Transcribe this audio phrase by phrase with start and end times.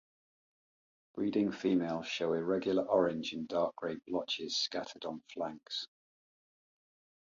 [1.13, 5.85] Breeding females show irregular orange and dark grey blotches scattered on flanks.